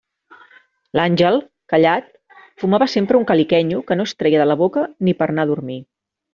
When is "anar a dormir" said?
5.37-5.81